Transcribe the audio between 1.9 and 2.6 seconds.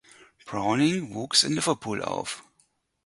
auf.